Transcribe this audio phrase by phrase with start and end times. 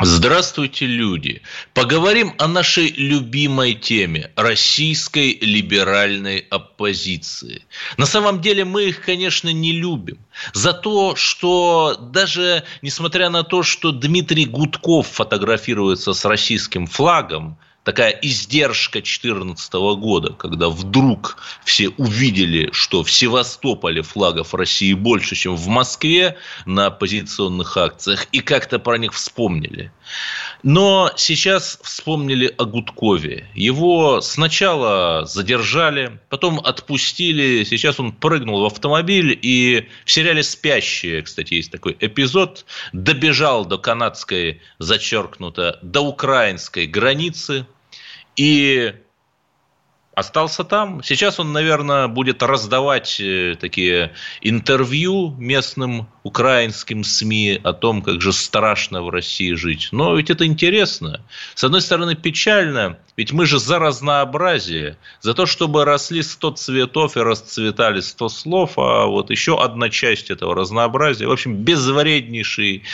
[0.00, 1.40] Здравствуйте, люди!
[1.72, 7.62] Поговорим о нашей любимой теме– российской либеральной оппозиции.
[7.96, 10.18] На самом деле мы их, конечно, не любим.
[10.52, 18.10] За то, что даже несмотря на то, что Дмитрий Гудков фотографируется с российским флагом, такая
[18.10, 25.68] издержка 2014 года, когда вдруг все увидели, что в Севастополе флагов России больше, чем в
[25.68, 26.36] Москве
[26.66, 29.92] на оппозиционных акциях, и как-то про них вспомнили.
[30.64, 33.48] Но сейчас вспомнили о Гудкове.
[33.54, 41.54] Его сначала задержали, потом отпустили, сейчас он прыгнул в автомобиль и в сериале «Спящие», кстати,
[41.54, 47.64] есть такой эпизод, добежал до канадской, зачеркнуто, до украинской границы,
[48.36, 48.92] и
[50.16, 51.02] остался там.
[51.04, 58.32] Сейчас он, наверное, будет раздавать э, такие интервью местным украинским СМИ о том, как же
[58.32, 59.90] страшно в России жить.
[59.92, 61.20] Но ведь это интересно.
[61.54, 67.16] С одной стороны, печально, ведь мы же за разнообразие, за то, чтобы росли 100 цветов
[67.16, 72.84] и расцветали 100 слов, а вот еще одна часть этого разнообразия, в общем, безвреднейший,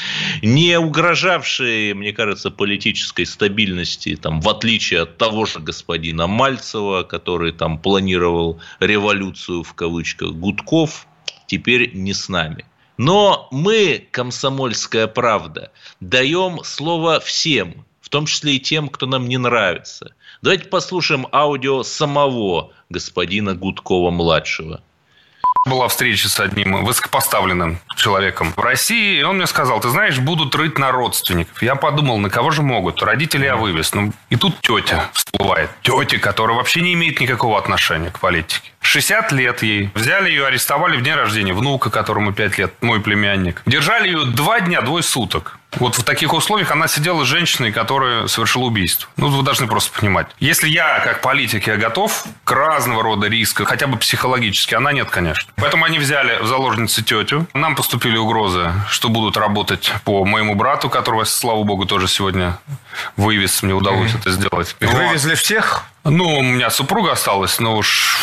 [0.43, 7.53] не угрожавший, мне кажется, политической стабильности, там, в отличие от того же господина Мальцева, который
[7.53, 11.07] там планировал революцию в кавычках Гудков,
[11.47, 12.65] теперь не с нами.
[12.97, 19.37] Но мы, комсомольская правда, даем слово всем, в том числе и тем, кто нам не
[19.37, 20.15] нравится.
[20.41, 24.83] Давайте послушаем аудио самого господина Гудкова-младшего
[25.67, 30.55] была встреча с одним высокопоставленным человеком в России, и он мне сказал, ты знаешь, будут
[30.55, 31.63] рыть на родственников.
[31.63, 33.03] Я подумал, на кого же могут?
[33.03, 33.95] Родители я вывез.
[33.95, 35.71] Ну, и тут тетя всплывает.
[35.83, 38.73] Тетя, которая вообще не имеет никакого отношения к политике.
[38.81, 39.91] 60 лет ей.
[39.95, 43.63] Взяли ее, арестовали в день рождения внука, которому 5 лет, мой племянник.
[43.67, 45.59] Держали ее два дня, двое суток.
[45.79, 49.09] Вот в таких условиях она сидела с женщиной, которая совершила убийство.
[49.17, 50.27] Ну, вы должны просто понимать.
[50.39, 55.09] Если я, как политик, я готов к разного рода рискам, хотя бы психологически, она нет,
[55.11, 55.53] конечно.
[55.57, 57.47] Поэтому они взяли в заложницы тетю.
[57.55, 62.59] Нам поступили угрозы, что будут работать по моему брату, которого, слава богу, тоже сегодня
[63.17, 63.63] вывез.
[63.63, 64.21] Мне удалось mm-hmm.
[64.21, 64.77] это сделать.
[64.81, 65.85] Вывезли всех?
[66.05, 68.19] Ну, у меня супруга осталась, но уж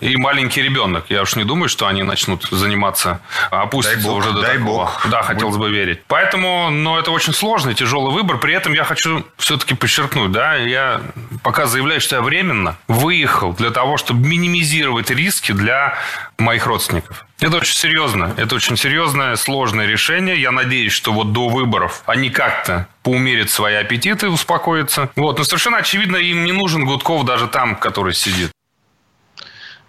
[0.00, 1.04] и маленький ребенок.
[1.10, 3.20] Я уж не думаю, что они начнут заниматься,
[3.50, 4.84] опуститься дай бог, уже до дай такого.
[4.84, 5.06] Бог.
[5.08, 6.00] Да, хотелось бы верить.
[6.08, 8.38] Поэтому, ну, это очень сложный, тяжелый выбор.
[8.38, 11.00] При этом я хочу все-таки подчеркнуть, да, я
[11.44, 15.96] пока заявляю, что я временно выехал для того, чтобы минимизировать риски для
[16.36, 17.26] моих родственников.
[17.40, 18.32] Это очень серьезно.
[18.36, 20.40] Это очень серьезное, сложное решение.
[20.40, 25.10] Я надеюсь, что вот до выборов они как-то поумерят свои аппетиты, успокоятся.
[25.16, 25.38] Вот.
[25.38, 28.50] Но совершенно очевидно, им не нужен Гудков даже там, который сидит.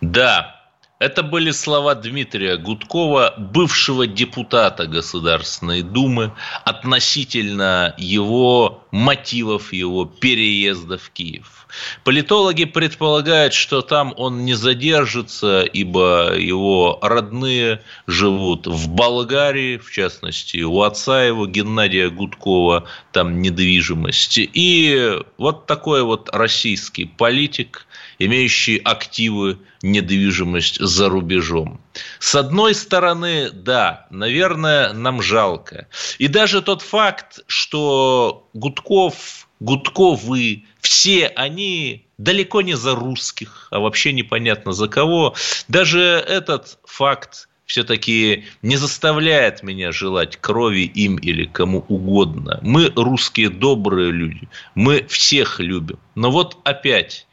[0.01, 0.54] Да,
[0.99, 6.31] это были слова Дмитрия Гудкова, бывшего депутата Государственной Думы,
[6.63, 11.67] относительно его мотивов его переезда в Киев.
[12.05, 20.61] Политологи предполагают, что там он не задержится, ибо его родные живут в Болгарии, в частности,
[20.61, 24.37] у отца его, Геннадия Гудкова, там недвижимость.
[24.37, 27.85] И вот такой вот российский политик–
[28.19, 31.79] имеющие активы, недвижимость за рубежом.
[32.19, 35.87] С одной стороны, да, наверное, нам жалко.
[36.17, 44.13] И даже тот факт, что Гудков, Гудковы, все они далеко не за русских, а вообще
[44.13, 45.35] непонятно за кого.
[45.67, 52.59] Даже этот факт все-таки не заставляет меня желать крови им или кому угодно.
[52.61, 55.99] Мы русские добрые люди, мы всех любим.
[56.13, 57.27] Но вот опять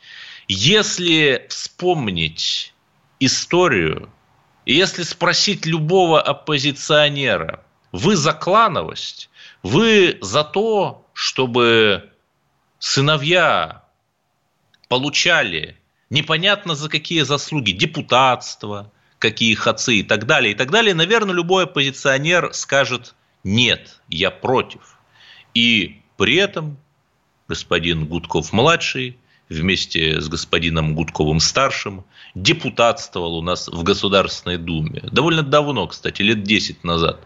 [0.48, 2.75] если вспомнить
[3.20, 4.10] историю,
[4.66, 9.30] если спросить любого оппозиционера, вы за клановость,
[9.62, 12.10] вы за то, чтобы
[12.78, 13.84] сыновья
[14.89, 15.77] получали
[16.10, 21.65] непонятно за какие заслуги, депутатство, какие хацы и так далее, и так далее, наверное, любой
[21.65, 24.98] оппозиционер скажет «нет, я против».
[25.54, 26.77] И при этом
[27.48, 29.18] господин Гудков-младший
[29.53, 32.04] вместе с господином Гудковым-старшим
[32.34, 35.03] депутатствовал у нас в Государственной Думе.
[35.10, 37.21] Довольно давно, кстати, лет 10 назад.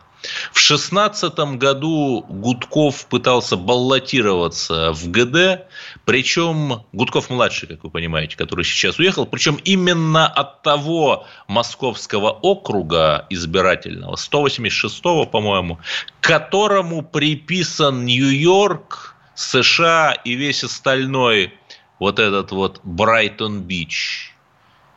[0.52, 5.66] В 2016 году Гудков пытался баллотироваться в ГД,
[6.04, 14.16] причем Гудков-младший, как вы понимаете, который сейчас уехал, причем именно от того московского округа избирательного,
[14.16, 15.78] 186-го, по-моему,
[16.20, 21.52] которому приписан Нью-Йорк, США и весь остальной
[21.98, 24.32] вот этот вот Брайтон-Бич.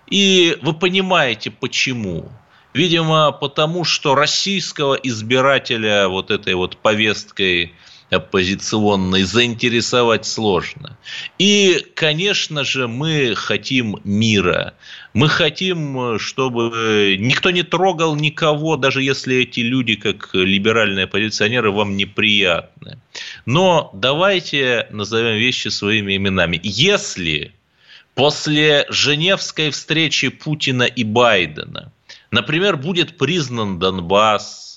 [0.09, 2.29] И вы понимаете, почему.
[2.73, 7.73] Видимо, потому что российского избирателя вот этой вот повесткой
[8.09, 10.97] оппозиционной заинтересовать сложно.
[11.37, 14.73] И, конечно же, мы хотим мира.
[15.13, 21.97] Мы хотим, чтобы никто не трогал никого, даже если эти люди, как либеральные оппозиционеры, вам
[21.97, 22.99] неприятны.
[23.45, 26.59] Но давайте назовем вещи своими именами.
[26.63, 27.53] Если
[28.15, 31.91] после Женевской встречи Путина и Байдена,
[32.31, 34.68] например, будет признан Донбасс,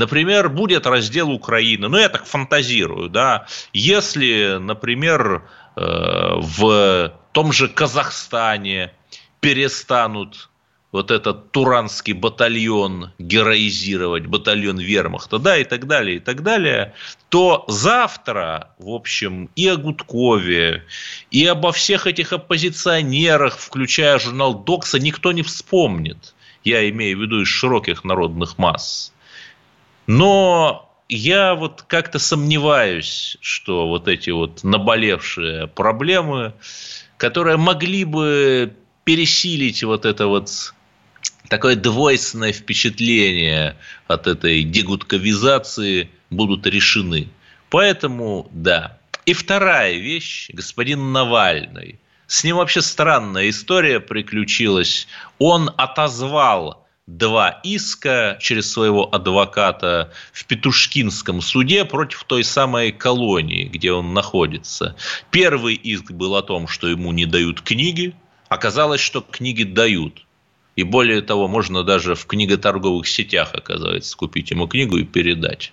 [0.00, 5.42] например, будет раздел Украины, ну, я так фантазирую, да, если, например,
[5.76, 5.80] э,
[6.36, 8.92] в том же Казахстане
[9.40, 10.48] перестанут
[10.90, 16.94] вот этот туранский батальон героизировать, батальон вермахта, да, и так далее, и так далее,
[17.28, 20.84] то завтра, в общем, и о Гудкове,
[21.30, 26.34] и обо всех этих оппозиционерах, включая журнал Докса, никто не вспомнит.
[26.64, 29.12] Я имею в виду из широких народных масс.
[30.06, 36.54] Но я вот как-то сомневаюсь, что вот эти вот наболевшие проблемы,
[37.16, 38.72] которые могли бы
[39.04, 40.72] пересилить вот это вот
[41.48, 43.76] такое двойственное впечатление
[44.06, 47.28] от этой дегудковизации будут решены.
[47.70, 48.98] Поэтому, да.
[49.26, 52.00] И вторая вещь, господин Навальный.
[52.26, 55.08] С ним вообще странная история приключилась.
[55.38, 63.92] Он отозвал два иска через своего адвоката в Петушкинском суде против той самой колонии, где
[63.92, 64.96] он находится.
[65.30, 68.14] Первый иск был о том, что ему не дают книги.
[68.48, 70.24] Оказалось, что книги дают.
[70.76, 75.72] И более того, можно даже в книготорговых сетях, оказывается, купить ему книгу и передать.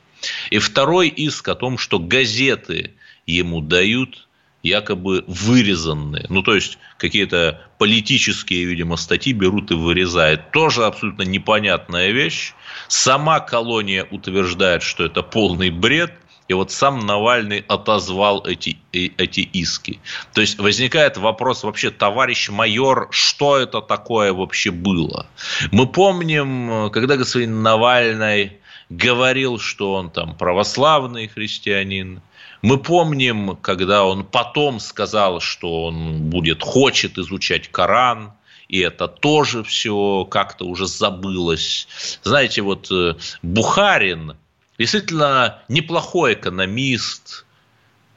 [0.50, 2.94] И второй иск о том, что газеты
[3.28, 4.27] ему дают
[4.64, 6.26] якобы вырезанные.
[6.30, 10.52] Ну, то есть, какие-то политические, видимо, статьи берут и вырезают.
[10.52, 12.54] Тоже абсолютно непонятная вещь.
[12.88, 16.14] Сама колония утверждает, что это полный бред–
[16.48, 20.00] и вот сам Навальный отозвал эти, эти иски.
[20.34, 25.28] То есть возникает вопрос вообще, товарищ майор, что это такое вообще было?
[25.72, 28.60] Мы помним, когда господин Навальный
[28.90, 32.22] говорил, что он там православный христианин.
[32.62, 38.34] Мы помним, когда он потом сказал, что он будет, хочет изучать Коран
[38.68, 41.88] и это тоже все как-то уже забылось.
[42.24, 44.36] Знаете, вот э, Бухарин,
[44.78, 47.46] действительно неплохой экономист,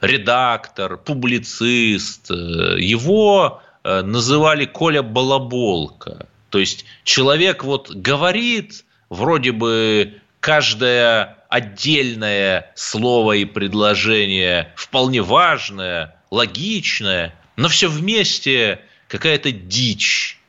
[0.01, 2.29] редактор, публицист.
[2.29, 6.27] Его э, называли Коля Балаболка.
[6.49, 17.35] То есть человек вот говорит, вроде бы каждое отдельное слово и предложение вполне важное, логичное,
[17.57, 20.39] но все вместе какая-то дичь.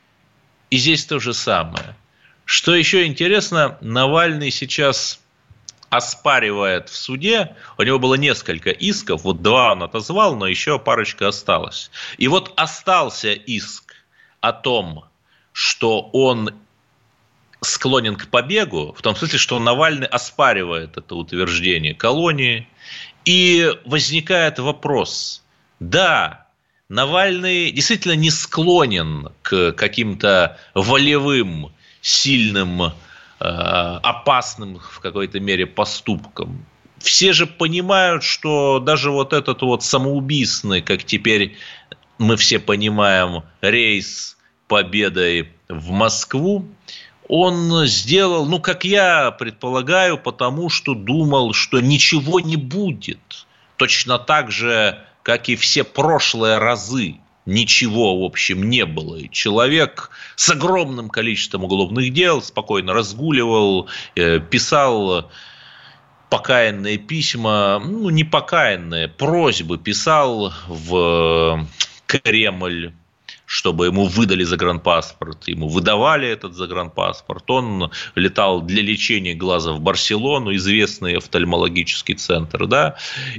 [0.69, 1.95] И здесь то же самое.
[2.45, 5.19] Что еще интересно, Навальный сейчас
[5.89, 11.27] оспаривает в суде, у него было несколько исков, вот два он отозвал, но еще парочка
[11.27, 11.91] осталась.
[12.17, 13.93] И вот остался иск
[14.39, 15.03] о том,
[15.51, 16.62] что он
[17.63, 22.67] склонен к побегу, в том смысле, что Навальный оспаривает это утверждение колонии,
[23.25, 25.43] и возникает вопрос,
[25.79, 26.47] да,
[26.89, 32.93] Навальный действительно не склонен к каким-то волевым, сильным
[33.45, 36.65] Э, опасным в какой-то мере поступком.
[36.99, 41.57] Все же понимают, что даже вот этот вот самоубийственный, как теперь
[42.19, 44.37] мы все понимаем, рейс
[44.69, 46.65] победой в Москву,
[47.27, 53.45] он сделал, ну, как я предполагаю, потому что думал, что ничего не будет.
[53.77, 57.15] Точно так же, как и все прошлые разы
[57.45, 59.15] ничего, в общем, не было.
[59.17, 65.29] И человек с огромным количеством уголовных дел спокойно разгуливал, э, писал
[66.29, 71.67] покаянные письма, ну, не покаянные, просьбы писал в
[72.07, 72.93] Кремль,
[73.53, 75.47] чтобы ему выдали загранпаспорт.
[75.47, 77.47] Ему выдавали этот загранпаспорт.
[77.51, 82.65] Он летал для лечения глаза в Барселону, известный офтальмологический центр.
[82.65, 82.95] Да?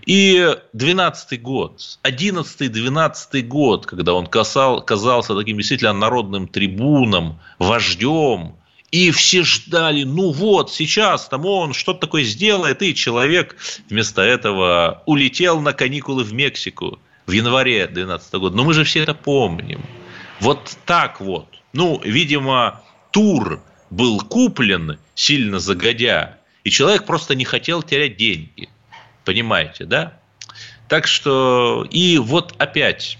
[0.07, 8.55] И 12 год, 11-12 год, когда он касал, казался таким действительно народным трибуном, вождем,
[8.93, 13.57] И все ждали, ну вот, сейчас там он что-то такое сделает, и человек
[13.91, 18.57] вместо этого улетел на каникулы в Мексику в январе 2012 года.
[18.57, 19.81] Но мы же все это помним.
[20.41, 21.49] Вот так вот.
[21.73, 28.69] Ну, видимо, тур был куплен сильно загодя, и человек просто не хотел терять деньги.
[29.25, 30.19] Понимаете, да?
[30.89, 33.19] Так что, и вот опять,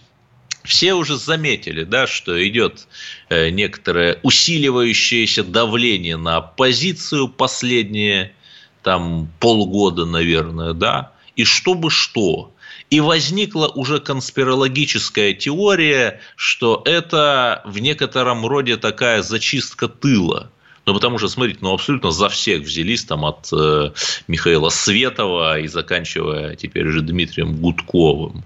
[0.65, 2.89] все уже заметили, да, что идет
[3.29, 8.35] э, некоторое усиливающееся давление на оппозицию последние
[8.83, 12.54] там полгода, наверное, да, и чтобы что.
[12.95, 20.49] И возникла уже конспирологическая теория, что это в некотором роде такая зачистка тыла.
[20.87, 23.91] Ну, потому что, смотрите, ну, абсолютно за всех взялись там от э,
[24.29, 28.45] Михаила Светова и заканчивая теперь уже Дмитрием Гудковым.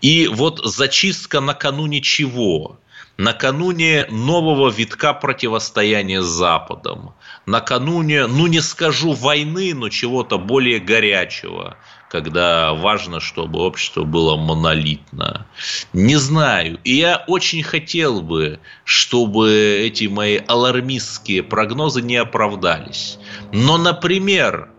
[0.00, 2.78] И вот зачистка накануне чего?
[3.18, 7.14] накануне нового витка противостояния с Западом,
[7.46, 11.76] накануне, ну не скажу войны, но чего-то более горячего,
[12.08, 15.46] когда важно, чтобы общество было монолитно.
[15.92, 16.78] Не знаю.
[16.84, 23.18] И я очень хотел бы, чтобы эти мои алармистские прогнозы не оправдались.
[23.52, 24.70] Но, например,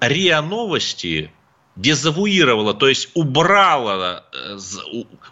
[0.00, 1.32] РИА Новости
[1.76, 4.58] дезавуировала, то есть убрала, э,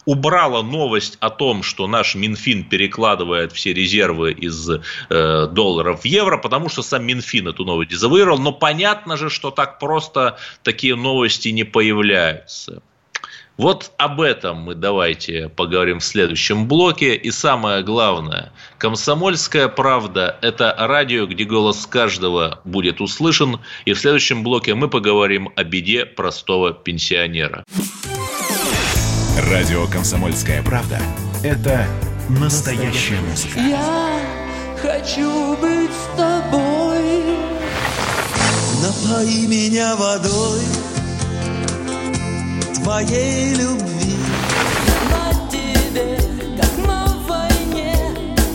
[0.04, 6.36] убрала новость о том, что наш Минфин перекладывает все резервы из э, долларов в евро,
[6.36, 8.38] потому что сам Минфин эту новость дезавуировал.
[8.38, 12.82] Но понятно же, что так просто такие новости не появляются.
[13.56, 17.14] Вот об этом мы давайте поговорим в следующем блоке.
[17.14, 23.60] И самое главное, «Комсомольская правда»– это радио, где голос каждого будет услышан.
[23.84, 27.62] И в следующем блоке мы поговорим о беде простого пенсионера.
[29.48, 30.98] Радио «Комсомольская правда»–
[31.44, 31.86] это
[32.28, 33.60] настоящая музыка.
[33.60, 34.18] Я
[34.82, 37.22] хочу быть с тобой.
[38.82, 40.93] Напои меня водой
[42.84, 44.14] твоей любви.
[45.10, 46.18] На тебе,
[46.60, 47.96] как на войне,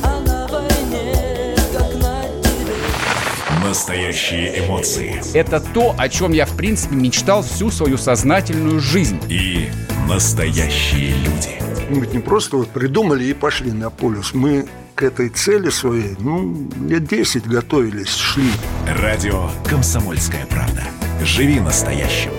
[0.03, 3.67] а на войне, как на тебе.
[3.67, 5.19] Настоящие эмоции.
[5.33, 9.19] Это то, о чем я, в принципе, мечтал всю свою сознательную жизнь.
[9.29, 9.69] И
[10.07, 11.59] настоящие люди.
[11.89, 14.35] Мы ведь не просто вот придумали и пошли на полюс.
[14.35, 18.51] Мы к этой цели своей, ну, лет 10 готовились, шли.
[18.85, 20.83] Радио «Комсомольская правда».
[21.23, 22.31] Живи настоящим.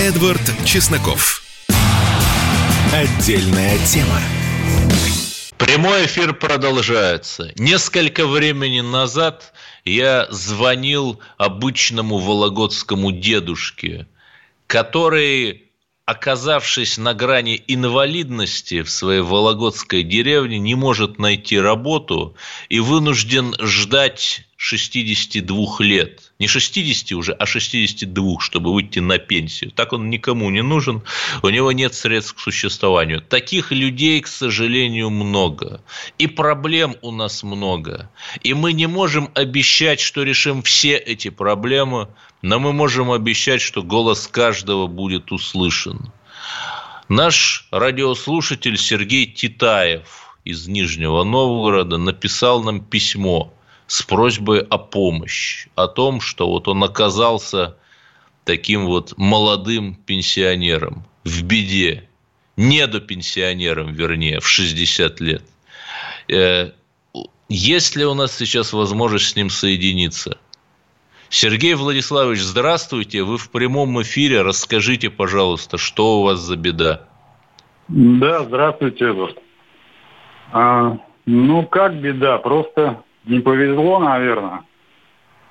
[0.00, 1.42] Эдвард Чесноков.
[2.92, 4.20] Отдельная тема.
[5.56, 7.52] Прямой эфир продолжается.
[7.56, 9.52] Несколько времени назад
[9.84, 14.06] я звонил обычному вологодскому дедушке,
[14.68, 15.64] который,
[16.04, 22.36] оказавшись на грани инвалидности в своей вологодской деревне, не может найти работу
[22.68, 26.32] и вынужден ждать 62 лет.
[26.40, 29.70] Не 60 уже, а 62, чтобы выйти на пенсию.
[29.70, 31.02] Так он никому не нужен,
[31.42, 33.22] у него нет средств к существованию.
[33.22, 35.80] Таких людей, к сожалению, много.
[36.18, 38.10] И проблем у нас много.
[38.42, 42.08] И мы не можем обещать, что решим все эти проблемы,
[42.42, 46.12] но мы можем обещать, что голос каждого будет услышан.
[47.08, 53.54] Наш радиослушатель Сергей Титаев из Нижнего Новгорода написал нам письмо–
[53.88, 57.76] с просьбой о помощи, о том, что вот он оказался
[58.44, 62.08] таким вот молодым пенсионером в беде,
[62.56, 65.42] недопенсионером, вернее, в 60 лет.
[66.30, 66.72] Э,
[67.48, 70.36] есть ли у нас сейчас возможность с ним соединиться?
[71.30, 73.22] Сергей Владиславович, здравствуйте.
[73.22, 74.42] Вы в прямом эфире.
[74.42, 77.06] Расскажите, пожалуйста, что у вас за беда?
[77.88, 79.14] Да, здравствуйте.
[80.52, 82.38] А, ну, как беда?
[82.38, 84.62] Просто не повезло, наверное,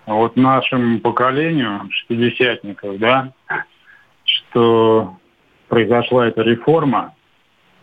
[0.05, 3.33] вот нашему поколению шестидесятников, да,
[4.23, 5.17] что
[5.67, 7.13] произошла эта реформа,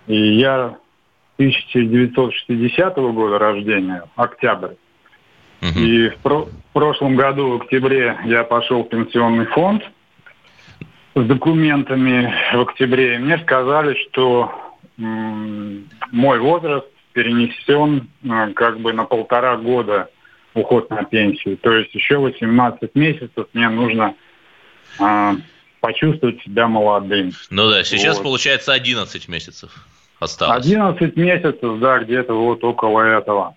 [0.07, 0.76] и я
[1.37, 4.75] 1960 года рождения, октябрь,
[5.79, 9.83] и в, про- в прошлом году, в октябре, я пошел в пенсионный фонд
[11.14, 14.53] с документами в октябре, и мне сказали, что
[14.99, 20.11] м- мой возраст перенесен э, как бы на полтора года
[20.52, 21.56] уход на пенсию.
[21.56, 24.14] То есть еще 18 месяцев мне нужно
[25.00, 25.30] э,
[25.80, 27.33] почувствовать себя молодым.
[27.50, 28.25] Ну да, сейчас вот.
[28.25, 29.71] получается 11 месяцев
[30.21, 30.66] осталось.
[30.66, 33.56] 11 месяцев, да, где-то вот около этого.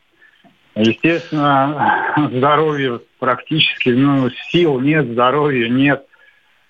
[0.75, 6.05] Естественно, здоровье практически, ну, сил нет, здоровья нет,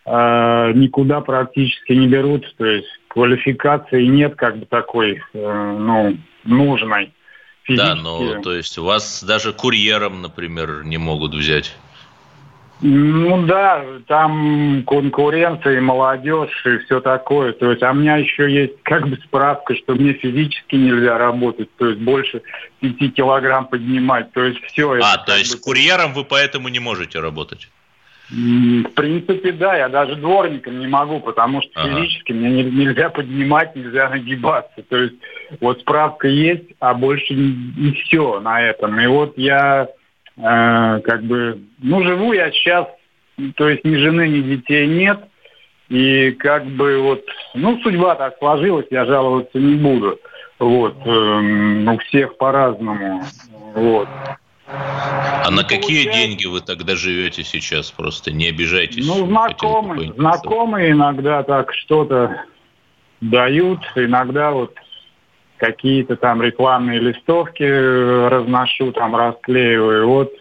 [0.06, 6.18] э, никуда практически не берут, то есть квалификации нет как бы такой, э, ну,
[6.48, 7.14] нужной.
[7.70, 11.76] Да, ну, то есть вас даже курьером, например, не могут взять.
[12.80, 17.54] Ну да, там конкуренция и молодежь и все такое.
[17.54, 21.70] То есть, а у меня еще есть как бы справка, что мне физически нельзя работать,
[21.78, 22.44] то есть больше
[22.82, 24.32] 5 килограмм поднимать.
[24.32, 25.00] То есть все.
[25.02, 25.62] А, то есть бы...
[25.62, 27.68] курьером вы поэтому не можете работать?
[28.30, 31.96] В принципе, да, я даже дворником не могу, потому что ага.
[31.96, 34.84] физически мне нельзя поднимать, нельзя нагибаться.
[34.90, 35.16] То есть
[35.62, 39.00] вот справка есть, а больше не, все на этом.
[39.00, 39.88] И вот я
[40.36, 42.88] э, как бы, ну, живу я сейчас,
[43.56, 45.20] то есть ни жены, ни детей нет,
[45.88, 50.20] и как бы вот, ну, судьба так сложилась, я жаловаться не буду.
[50.60, 53.24] Вот, э, у всех по-разному.
[53.74, 54.10] Вот.
[55.48, 56.20] А на какие получается...
[56.20, 57.90] деньги вы тогда живете сейчас?
[57.90, 59.08] Просто не обижайтесь.
[59.08, 62.44] Ну, знакомые, знакомые иногда так что-то
[63.22, 64.76] дают, иногда вот
[65.56, 70.10] какие-то там рекламные листовки разношу, там расклеиваю.
[70.10, 70.34] Вот,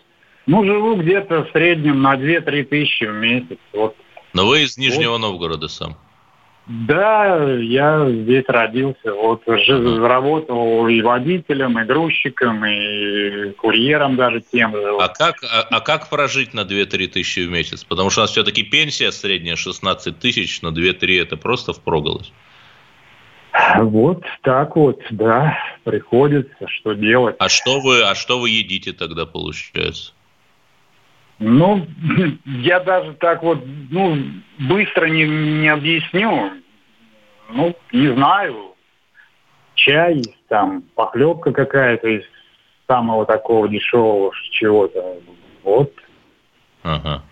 [0.47, 3.59] ну, живу где-то в среднем на 2-3 тысячи в месяц.
[3.73, 3.95] Вот.
[4.33, 5.19] Но вы из Нижнего вот.
[5.19, 5.97] Новгорода сам?
[6.69, 9.13] Да, я здесь родился.
[9.15, 14.97] Вот работал и водителем, и грузчиком, и курьером даже тем же.
[14.99, 17.85] А как, а, а как прожить на 2-3 тысячи в месяц?
[17.85, 22.33] Потому что у нас все-таки пенсия средняя 16 тысяч, но 2-3 это просто впроголось.
[23.79, 27.37] Вот так вот, да, приходится, что делать.
[27.39, 30.13] А что вы, а что вы едите тогда, получается?
[31.39, 31.87] Ну,
[32.45, 34.19] я даже так вот, ну,
[34.59, 36.53] быстро не, не объясню.
[37.51, 38.75] Ну, не знаю.
[39.75, 42.25] Чай, там, похлебка какая-то из
[42.87, 45.19] самого такого дешевого чего-то.
[45.63, 45.93] Вот.
[46.83, 47.23] Ага.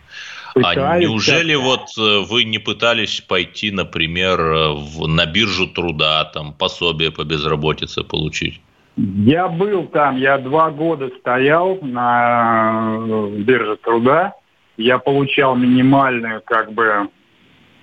[0.62, 6.52] А неужели вот э, вы не пытались пойти, например, э, в, на биржу труда, там,
[6.52, 8.60] пособие по безработице получить?
[8.96, 14.34] Я был там, я два года стоял на э, бирже труда,
[14.76, 17.08] я получал минимальную как бы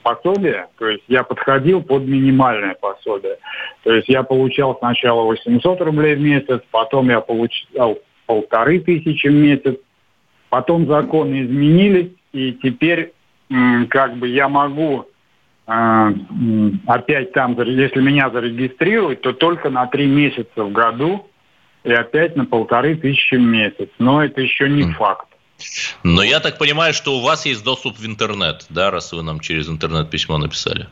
[0.03, 3.37] пособие, то есть я подходил под минимальное пособие.
[3.83, 9.33] То есть я получал сначала 800 рублей в месяц, потом я получал полторы тысячи в
[9.33, 9.77] месяц,
[10.49, 13.13] потом законы изменились, и теперь
[13.89, 15.05] как бы я могу
[16.87, 21.27] опять там, если меня зарегистрируют, то только на три месяца в году
[21.83, 23.89] и опять на полторы тысячи в месяц.
[23.99, 25.27] Но это еще не факт.
[26.03, 29.39] Но я так понимаю, что у вас есть доступ в интернет, да, раз вы нам
[29.39, 30.87] через интернет письмо написали?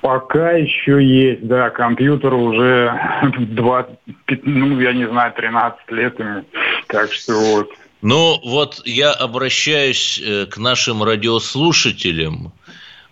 [0.00, 2.92] Пока еще есть, да, компьютер уже
[3.38, 3.98] 20,
[4.42, 6.44] ну, я не знаю, 13 лет ему,
[6.88, 7.70] так что вот.
[8.02, 12.52] Ну, вот я обращаюсь э, к нашим радиослушателям.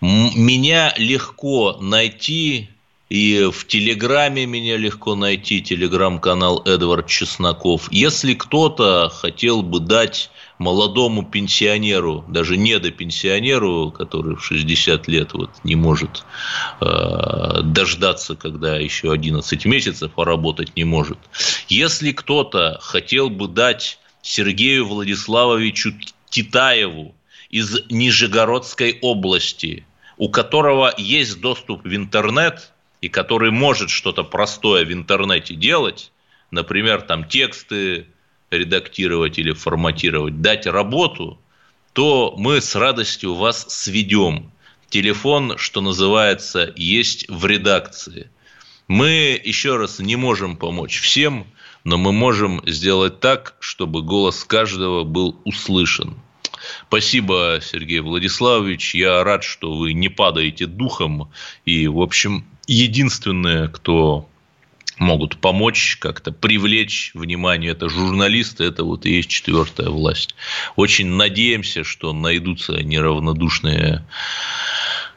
[0.03, 2.69] Меня легко найти,
[3.09, 7.87] и в Телеграме меня легко найти, телеграм-канал Эдвард Чесноков.
[7.93, 15.35] Если кто-то хотел бы дать молодому пенсионеру, даже не до пенсионеру, который в 60 лет
[15.35, 16.25] вот не может
[16.81, 21.19] э, дождаться, когда еще 11 месяцев поработать не может.
[21.69, 25.93] Если кто-то хотел бы дать Сергею Владиславовичу
[26.29, 27.15] Титаеву
[27.51, 29.87] из Нижегородской области,
[30.23, 36.13] у которого есть доступ в интернет и который может что-то простое в интернете делать,
[36.53, 38.07] например, там тексты
[38.49, 41.41] редактировать или форматировать, дать работу,
[41.93, 44.53] то мы с радостью вас сведем.
[44.91, 48.31] Телефон, что называется, есть в редакции.
[48.87, 51.49] Мы, еще раз, не можем помочь всем,
[51.83, 56.15] но мы можем сделать так, чтобы голос каждого был услышан.
[56.89, 58.95] Спасибо, Сергей Владиславович.
[58.95, 61.31] Я рад, что вы не падаете духом.
[61.65, 64.29] И, в общем, единственное, кто
[64.99, 70.35] могут помочь как-то привлечь внимание, это журналисты, это вот и есть четвертая власть.
[70.77, 74.05] Очень надеемся, что найдутся неравнодушные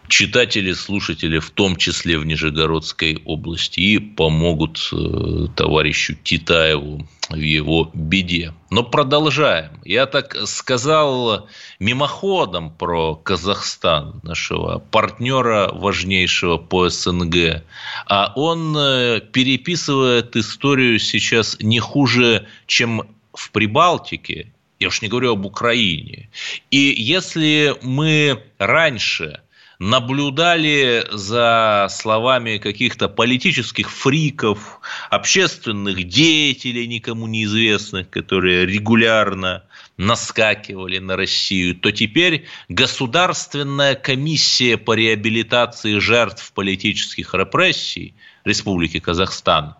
[0.07, 7.89] читатели, слушатели, в том числе в Нижегородской области, и помогут э, товарищу Титаеву в его
[7.93, 8.53] беде.
[8.69, 9.71] Но продолжаем.
[9.83, 11.47] Я так сказал
[11.79, 17.63] мимоходом про Казахстан, нашего партнера важнейшего по СНГ.
[18.05, 24.51] А он э, переписывает историю сейчас не хуже, чем в Прибалтике.
[24.79, 26.29] Я уж не говорю об Украине.
[26.69, 29.39] И если мы раньше–
[29.79, 39.63] наблюдали за словами каких-то политических фриков, общественных деятелей никому неизвестных, которые регулярно
[39.97, 49.75] наскакивали на Россию, то теперь Государственная комиссия по реабилитации жертв политических репрессий Республики Казахстан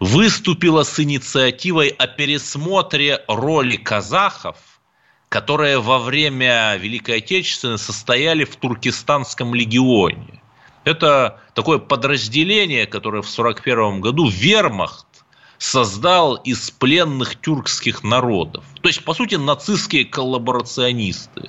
[0.00, 4.56] выступила с инициативой о пересмотре роли казахов–
[5.32, 10.42] которые во время Великой Отечественной состояли в Туркестанском легионе.
[10.84, 15.06] Это такое подразделение, которое в 1941 году вермахт
[15.56, 18.62] создал из пленных тюркских народов.
[18.82, 21.48] То есть, по сути, нацистские коллаборационисты.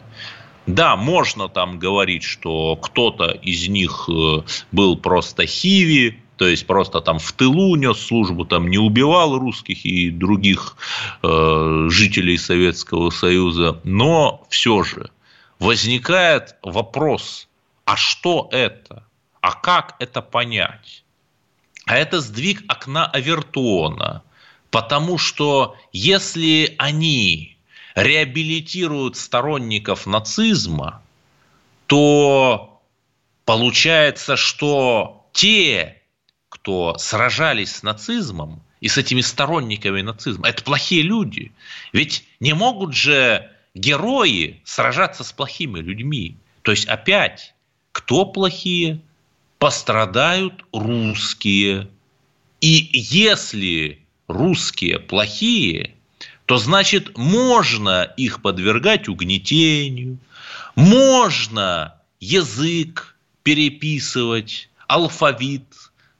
[0.65, 6.99] Да, можно там говорить, что кто-то из них э, был просто хиви, то есть просто
[6.99, 10.75] там в тылу нес службу, там не убивал русских и других
[11.21, 15.09] э, жителей Советского Союза, но все же
[15.57, 17.47] возникает вопрос,
[17.85, 19.05] а что это?
[19.39, 21.05] А как это понять?
[21.85, 24.21] А это сдвиг окна Авертона,
[24.69, 27.57] потому что если они
[27.95, 31.01] реабилитируют сторонников нацизма,
[31.87, 32.81] то
[33.45, 36.02] получается, что те
[36.63, 41.51] кто сражались с нацизмом и с этими сторонниками нацизма, это плохие люди.
[41.91, 46.37] Ведь не могут же герои сражаться с плохими людьми.
[46.61, 47.53] То есть опять,
[47.91, 49.01] кто плохие?
[49.59, 51.89] Пострадают русские.
[52.61, 53.99] И если
[54.29, 55.95] русские плохие,
[56.45, 60.17] то значит можно их подвергать угнетению,
[60.75, 65.65] можно язык переписывать, алфавит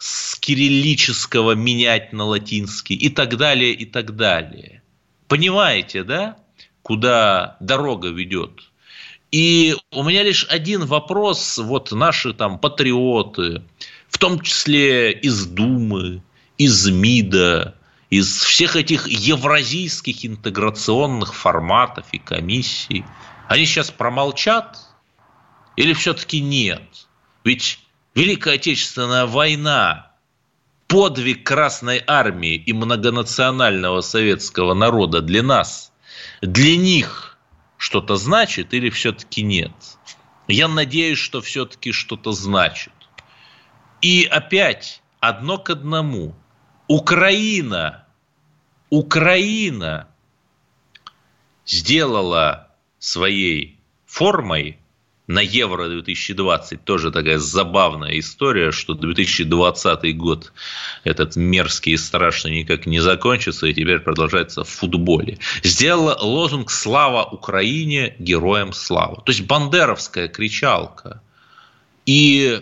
[0.04, 4.84] с кириллического менять на латинский и так далее, и так далее.
[5.30, 6.36] Понимаете, да,
[6.82, 8.52] куда дорога ведет?
[9.32, 13.64] И у меня лишь один вопрос, вот наши там патриоты,
[14.10, 16.22] в том числе из Думы,
[16.58, 17.74] из МИДа,
[18.10, 23.06] из всех этих евразийских интеграционных форматов и комиссий,
[23.48, 24.80] они сейчас промолчат
[25.78, 27.08] или все-таки нет?
[27.46, 27.80] Ведь
[28.16, 30.12] Великая Отечественная война,
[30.88, 35.92] подвиг Красной Армии и многонационального советского народа для нас,
[36.42, 37.40] для них
[37.78, 39.72] что-то значит или все-таки нет?
[40.48, 42.94] Я надеюсь, что все-таки что-то значит.
[44.02, 46.36] И опять одно к одному.
[46.88, 48.06] Украина,
[48.92, 50.08] Украина
[51.66, 54.83] сделала своей формой
[55.28, 60.52] на Евро 2020 тоже такая забавная история, что 2020 год
[61.04, 65.38] этот мерзкий и страшный никак не закончится и теперь продолжается в футболе.
[65.64, 68.16] Сделала лозунг «Слава Украине!
[68.20, 71.22] Героям слава!» То есть бандеровская кричалка.
[72.06, 72.62] И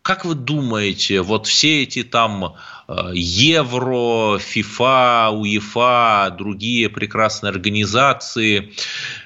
[0.00, 2.56] как вы думаете, вот все эти там
[2.88, 8.72] Евро, ФИФА, УЕФА, другие прекрасные организации,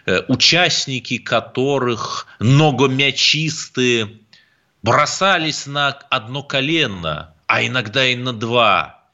[0.04, 4.18] э, участники которых многомячисты,
[4.82, 9.04] бросались на одно колено, а иногда и на два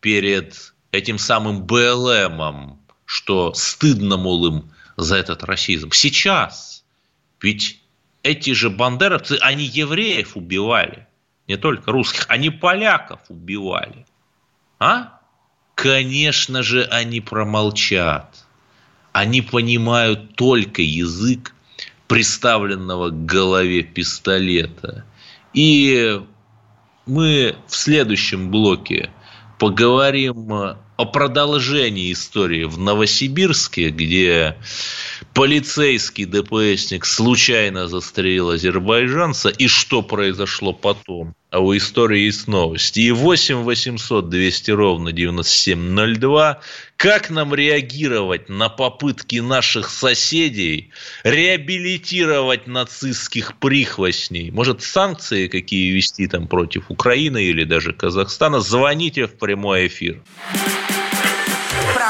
[0.00, 5.90] перед этим самым БЛМом, что стыдно, мол, им за этот расизм.
[5.92, 6.82] Сейчас
[7.42, 7.82] ведь
[8.22, 11.07] эти же бандеровцы, они евреев убивали
[11.48, 14.06] не только русских, они поляков убивали.
[14.78, 15.18] А?
[15.74, 18.44] Конечно же, они промолчат.
[19.12, 21.54] Они понимают только язык
[22.06, 25.04] приставленного к голове пистолета.
[25.54, 26.20] И
[27.06, 29.10] мы в следующем блоке
[29.58, 30.52] поговорим
[30.98, 34.56] о продолжении истории в Новосибирске, где
[35.32, 41.34] полицейский ДПСник случайно застрелил азербайджанца, и что произошло потом.
[41.50, 43.00] А у истории есть новости.
[43.00, 46.60] И 8 800 200 ровно 9702.
[46.98, 50.90] Как нам реагировать на попытки наших соседей
[51.24, 54.50] реабилитировать нацистских прихвостней?
[54.50, 58.60] Может, санкции какие вести там против Украины или даже Казахстана?
[58.60, 60.20] Звоните в прямой эфир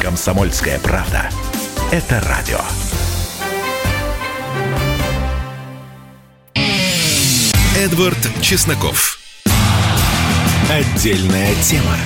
[0.00, 1.28] Комсомольская правда.
[1.90, 2.60] Это радио.
[7.76, 9.18] Эдвард Чесноков.
[10.70, 11.96] Отдельная тема.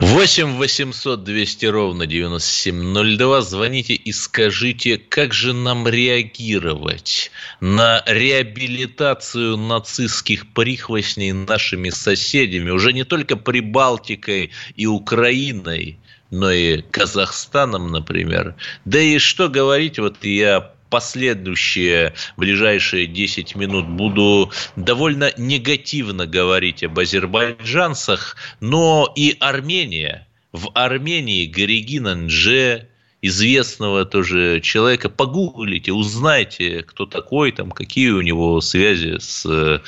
[0.00, 3.42] 8 800 200 ровно 9702.
[3.42, 13.04] Звоните и скажите, как же нам реагировать на реабилитацию нацистских прихвостней нашими соседями, уже не
[13.04, 15.98] только Прибалтикой и Украиной,
[16.30, 18.54] но и Казахстаном, например.
[18.86, 26.98] Да и что говорить, вот я последующие ближайшие 10 минут буду довольно негативно говорить об
[26.98, 30.26] азербайджанцах, но и Армения.
[30.52, 32.88] В Армении Горегина Нже,
[33.22, 39.82] известного тоже человека, погуглите, узнайте, кто такой, там, какие у него связи с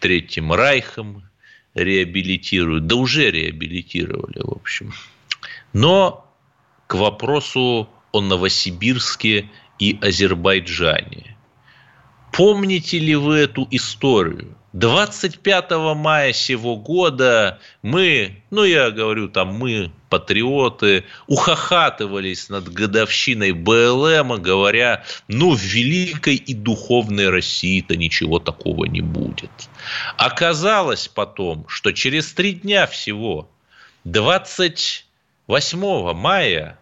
[0.00, 1.22] Третьим Райхом,
[1.74, 4.92] реабилитируют, да уже реабилитировали, в общем.
[5.72, 6.28] Но
[6.86, 11.36] к вопросу о Новосибирске и Азербайджане.
[12.32, 14.54] Помните ли вы эту историю?
[14.74, 24.42] 25 мая сего года мы, ну я говорю там мы, патриоты, ухахатывались над годовщиной БЛМ,
[24.42, 29.50] говоря, ну в великой и духовной России-то ничего такого не будет.
[30.16, 33.50] Оказалось потом, что через три дня всего,
[34.04, 36.78] 28 мая,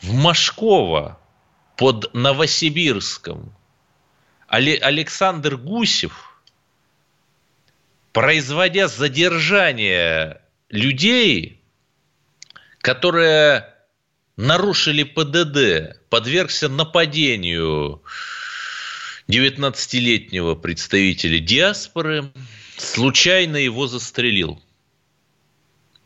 [0.00, 1.18] в Машково
[1.82, 3.52] под Новосибирском
[4.46, 6.40] Александр Гусев,
[8.12, 11.60] производя задержание людей,
[12.78, 13.66] которые
[14.36, 18.04] нарушили ПДД, подвергся нападению
[19.26, 22.32] 19-летнего представителя диаспоры,
[22.76, 24.62] случайно его застрелил.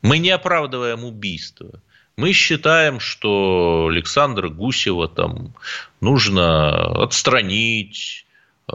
[0.00, 1.82] Мы не оправдываем убийство.
[2.16, 5.52] Мы считаем, что Александра Гусева там
[6.00, 8.24] нужно отстранить,
[8.72, 8.74] э,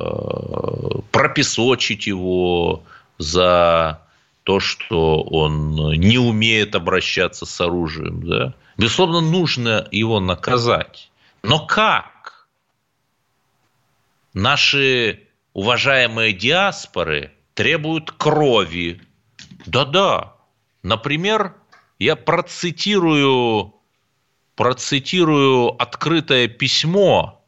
[1.12, 2.84] пропесочить его
[3.18, 4.02] за
[4.44, 8.28] то, что он не умеет обращаться с оружием.
[8.28, 8.54] Да?
[8.78, 11.10] Безусловно, нужно его наказать.
[11.42, 12.48] Но как?
[14.36, 19.02] Наши уважаемые диаспоры требуют крови.
[19.66, 20.34] Да-да.
[20.84, 21.56] Например,
[22.02, 23.76] я процитирую,
[24.56, 27.46] процитирую открытое письмо,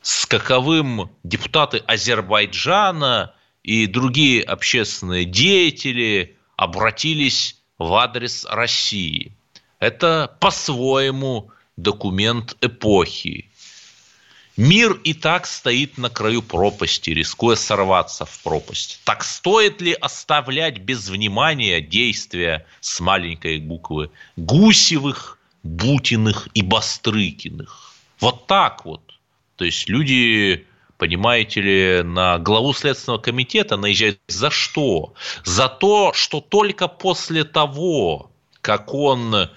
[0.00, 3.34] с каковым депутаты Азербайджана
[3.64, 9.36] и другие общественные деятели обратились в адрес России.
[9.80, 13.50] Это по-своему документ эпохи.
[14.56, 19.00] Мир и так стоит на краю пропасти, рискуя сорваться в пропасть.
[19.04, 27.92] Так стоит ли оставлять без внимания действия с маленькой буквы Гусевых, Бутиных и Бастрыкиных?
[28.18, 29.02] Вот так вот.
[29.56, 30.66] То есть люди,
[30.96, 35.12] понимаете ли, на главу Следственного комитета наезжают за что?
[35.44, 38.30] За то, что только после того,
[38.62, 39.50] как он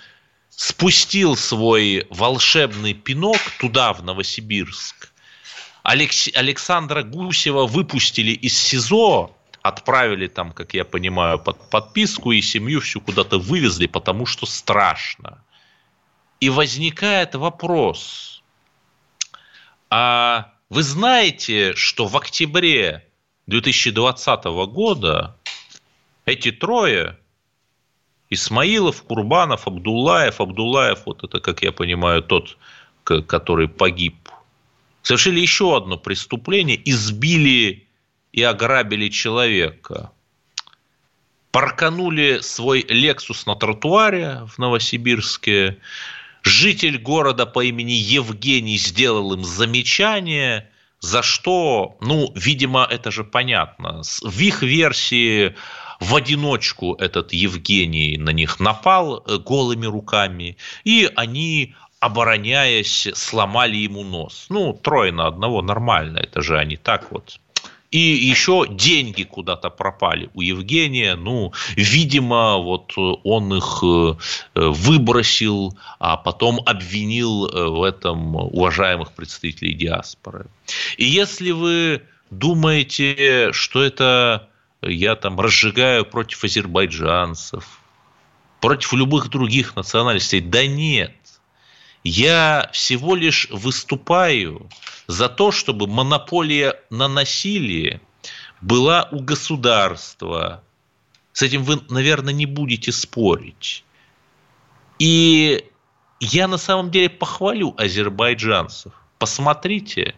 [0.59, 5.09] спустил свой волшебный пинок туда, в Новосибирск.
[5.83, 6.27] Алекс...
[6.35, 12.99] Александра Гусева выпустили из СИЗО, отправили там, как я понимаю, под подписку и семью всю
[12.99, 15.41] куда-то вывезли, потому что страшно.
[16.41, 18.43] И возникает вопрос,
[19.89, 23.07] а вы знаете, что в октябре
[23.47, 25.37] 2020 года
[26.25, 27.17] эти трое
[28.29, 30.39] Исмаилов, Курбанов, Абдулаев.
[30.39, 32.57] Абдулаев, вот это, как я понимаю, тот,
[33.03, 34.29] который погиб.
[35.01, 37.87] Совершили еще одно преступление, избили
[38.31, 40.11] и ограбили человека.
[41.51, 45.77] Парканули свой Лексус на тротуаре в Новосибирске.
[46.43, 54.03] Житель города по имени Евгений сделал им замечание, за что, ну, видимо, это же понятно.
[54.21, 55.55] В их версии
[55.99, 64.03] в одиночку этот Евгений на них напал э, голыми руками, и они обороняясь, сломали ему
[64.03, 64.45] нос.
[64.49, 67.39] Ну, трое на одного нормально, это же они так вот.
[67.91, 71.15] И еще деньги куда-то пропали у Евгения.
[71.15, 74.15] Ну, видимо, вот он их э,
[74.53, 80.45] выбросил, а потом обвинил э, в этом уважаемых представителей диаспоры.
[80.97, 84.48] И если вы думаете, что это
[84.81, 87.79] я там разжигаю против азербайджанцев,
[88.61, 90.41] против любых других национальностей.
[90.41, 91.15] Да нет.
[92.03, 94.69] Я всего лишь выступаю
[95.07, 98.01] за то, чтобы монополия на насилие
[98.61, 100.63] была у государства.
[101.33, 103.83] С этим вы, наверное, не будете спорить.
[104.97, 105.65] И
[106.19, 108.93] я на самом деле похвалю азербайджанцев.
[109.17, 110.15] Посмотрите,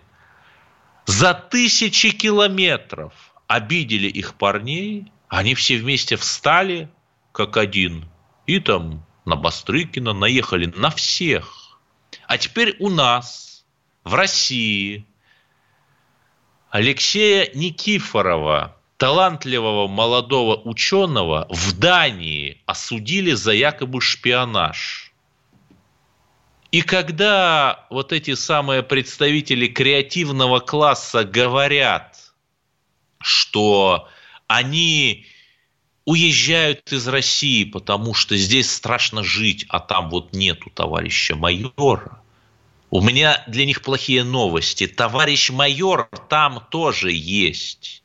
[1.06, 3.13] за тысячи километров
[3.52, 6.90] обидели их парней, они все вместе встали,
[7.32, 8.06] как один,
[8.48, 11.78] и там на Бастрыкина наехали на всех.
[12.28, 13.66] А теперь у нас,
[14.04, 15.06] в России,
[16.70, 25.12] Алексея Никифорова, талантливого молодого ученого, в Дании осудили за якобы шпионаж.
[26.72, 32.11] И когда вот эти самые представители креативного класса говорят,
[33.24, 34.08] что
[34.48, 35.26] они
[36.06, 42.22] уезжают из России, потому что здесь страшно жить, а там вот нету товарища майора.
[42.90, 44.88] У меня для них плохие новости.
[44.88, 48.04] Товарищ майор там тоже есть.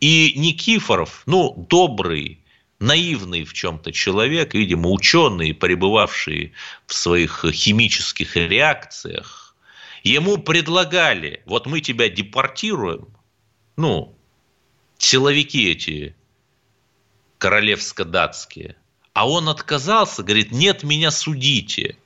[0.00, 2.40] И Никифоров, ну, добрый,
[2.80, 6.52] наивный в чем-то человек, видимо, ученый, пребывавший
[6.86, 9.54] в своих химических реакциях,
[10.02, 13.08] ему предлагали, вот мы тебя депортируем,
[13.76, 14.16] ну,
[14.98, 16.14] силовики эти
[17.38, 18.76] королевско-датские,
[19.12, 21.96] а он отказался, говорит, нет, меня судите,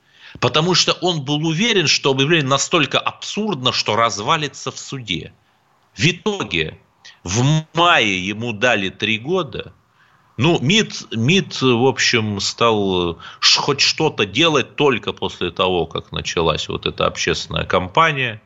[0.41, 5.33] потому что он был уверен, что объявление настолько абсурдно, что развалится в суде.
[5.97, 6.79] В итоге
[7.25, 9.73] в мае ему дали три года.
[10.37, 16.87] Ну, МИД, МИД, в общем, стал хоть что-то делать только после того, как началась вот
[16.87, 18.41] эта общественная кампания.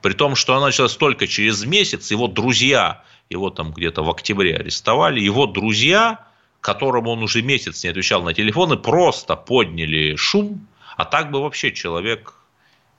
[0.00, 4.56] При том, что она началась только через месяц, его друзья, его там где-то в октябре
[4.56, 6.26] арестовали, его друзья,
[6.60, 11.72] которому он уже месяц не отвечал на телефоны, просто подняли шум, а так бы вообще
[11.72, 12.34] человек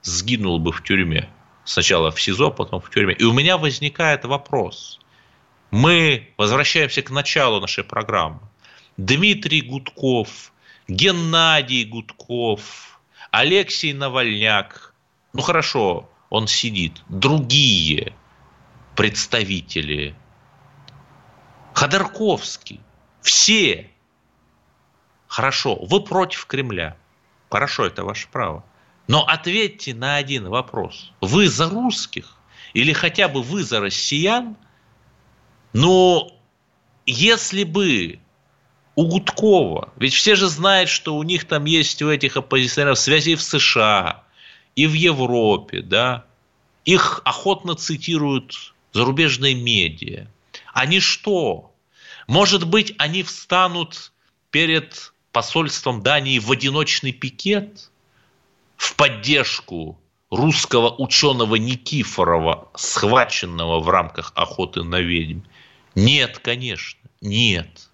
[0.02, 1.28] сгинул бы в тюрьме.
[1.64, 3.14] Сначала в СИЗО, потом в тюрьме.
[3.14, 5.00] И у меня возникает вопрос–
[5.70, 8.40] мы возвращаемся к началу нашей программы.
[8.96, 10.52] Дмитрий Гудков,
[10.88, 14.94] Геннадий Гудков, Алексей Навальняк.
[15.32, 17.02] Ну хорошо, он сидит.
[17.08, 18.14] Другие
[18.96, 20.14] представители.
[21.74, 22.80] Ходорковский.
[23.20, 23.90] Все.
[25.28, 26.96] Хорошо, вы против Кремля.
[27.50, 28.64] Хорошо, это ваше право.
[29.08, 31.12] Но ответьте на один вопрос.
[31.20, 32.36] Вы за русских?
[32.74, 34.56] Или хотя бы вы за россиян–
[35.76, 36.32] но
[37.04, 38.18] если бы
[38.94, 43.34] у Гудкова, ведь все же знают, что у них там есть у этих оппозиционеров связи
[43.34, 44.24] в США
[44.74, 46.24] и в Европе, да,
[46.86, 50.26] их охотно цитируют зарубежные медиа.
[50.72, 51.74] Они что?
[52.26, 54.10] Может быть, они встанут
[54.50, 57.90] перед посольством Дании в одиночный пикет
[58.76, 65.40] в поддержку русского ученого Никифорова, схваченного в рамках охоты на ведьм.
[65.94, 67.90] Нет, конечно, нет.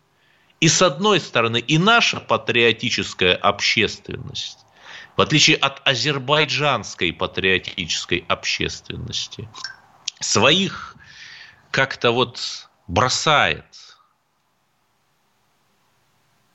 [0.61, 4.59] И с одной стороны, и наша патриотическая общественность,
[5.17, 9.49] в отличие от азербайджанской патриотической общественности,
[10.23, 10.97] своих
[11.71, 13.65] как-то вот бросает.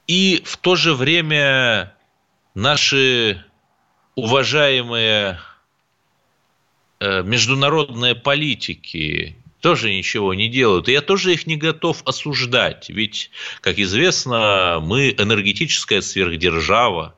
[0.08, 1.96] И в то же время
[2.54, 3.44] наши
[4.16, 5.40] уважаемые
[7.00, 10.88] э, международные политики тоже ничего не делают.
[10.88, 12.90] И я тоже их не готов осуждать.
[12.90, 17.17] Ведь, как известно, мы энергетическая сверхдержава.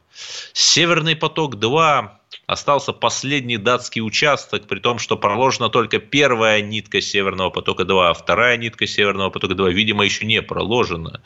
[0.53, 2.09] Северный поток-2
[2.45, 8.57] остался последний датский участок, при том, что проложена только первая нитка Северного потока-2, а вторая
[8.57, 11.21] нитка Северного потока-2, видимо, еще не проложена.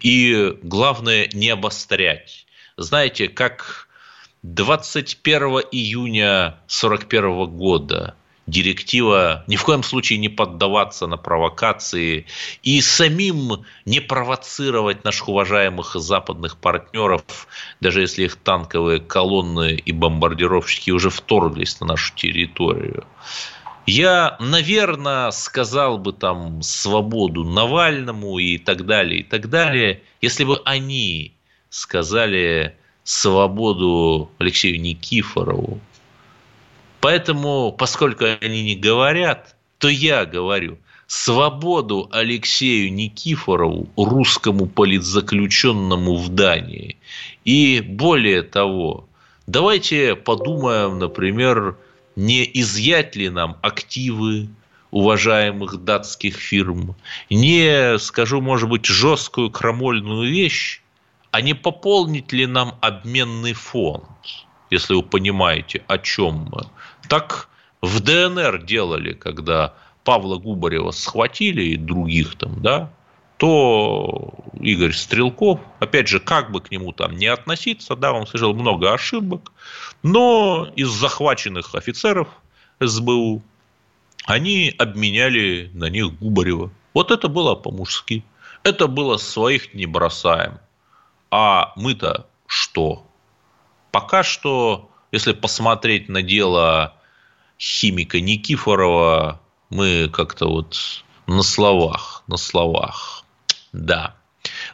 [0.00, 2.46] И главное не обострять.
[2.76, 3.88] Знаете, как
[4.42, 12.26] 21 июня 1941 года директива ни в коем случае не поддаваться на провокации
[12.62, 17.22] и самим не провоцировать наших уважаемых западных партнеров,
[17.80, 23.04] даже если их танковые колонны и бомбардировщики уже вторглись на нашу территорию.
[23.86, 30.60] Я, наверное, сказал бы там свободу Навальному и так далее, и так далее, если бы
[30.64, 31.34] они
[31.68, 35.80] сказали свободу Алексею Никифорову,
[37.04, 46.96] Поэтому, поскольку они не говорят, то я говорю, свободу Алексею Никифорову, русскому политзаключенному в Дании.
[47.44, 49.06] И более того,
[49.46, 51.76] давайте подумаем, например,
[52.16, 54.48] не изъять ли нам активы
[54.90, 56.96] уважаемых датских фирм,
[57.28, 60.80] не, скажу, может быть, жесткую крамольную вещь,
[61.32, 64.04] а не пополнить ли нам обменный фонд,
[64.70, 66.62] если вы понимаете, о чем мы.
[67.14, 67.48] Так
[67.80, 72.90] в ДНР делали, когда Павла Губарева схватили и других там, да,
[73.36, 78.52] то Игорь Стрелков, опять же, как бы к нему там не относиться, да, он совершил
[78.52, 79.52] много ошибок,
[80.02, 82.26] но из захваченных офицеров
[82.80, 83.44] СБУ
[84.24, 86.72] они обменяли на них Губарева.
[86.94, 88.24] Вот это было по-мужски.
[88.64, 90.58] Это было своих не бросаем.
[91.30, 93.06] А мы-то что?
[93.92, 96.94] Пока что, если посмотреть на дело
[97.58, 99.40] химика Никифорова,
[99.70, 100.76] мы как-то вот
[101.26, 103.24] на словах, на словах.
[103.72, 104.16] Да.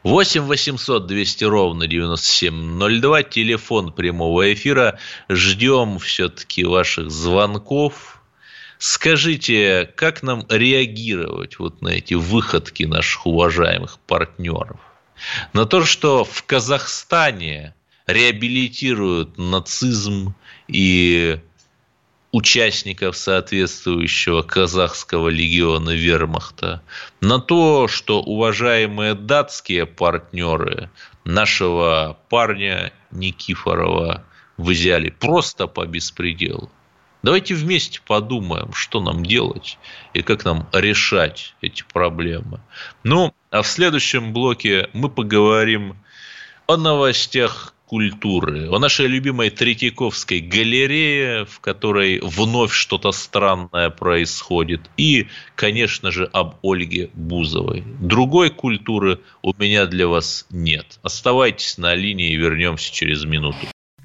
[0.03, 4.99] 8 800 200 ровно 9702, телефон прямого эфира.
[5.29, 8.23] Ждем все-таки ваших звонков.
[8.79, 14.81] Скажите, как нам реагировать вот на эти выходки наших уважаемых партнеров?
[15.53, 17.75] На то, что в Казахстане
[18.07, 20.35] реабилитируют нацизм
[20.67, 21.41] и
[22.33, 26.83] участников соответствующего казахского легиона вермахта,
[27.21, 30.91] на то, что уважаемые датские партнеры
[31.25, 34.25] нашего парня Никифорова
[34.57, 36.71] взяли просто по беспределу.
[37.23, 39.79] Давайте вместе подумаем, что нам делать
[40.15, 42.61] и как нам решать эти проблемы.
[43.03, 45.97] Ну, а в следующем блоке мы поговорим
[46.67, 55.27] о новостях культуры, о нашей любимой Третьяковской галерее, в которой вновь что-то странное происходит, и,
[55.57, 57.83] конечно же, об Ольге Бузовой.
[57.99, 61.01] Другой культуры у меня для вас нет.
[61.03, 63.67] Оставайтесь на линии, вернемся через минуту.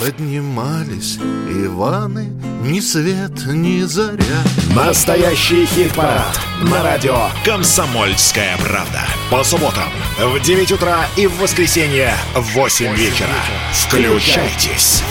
[0.00, 2.30] Поднимались Иваны,
[2.62, 4.42] ни свет, ни заря.
[4.72, 9.02] Настоящий хит-парад на радио «Комсомольская правда».
[9.28, 13.34] По субботам в 9 утра и в воскресенье в 8 вечера.
[13.72, 15.02] Включайтесь.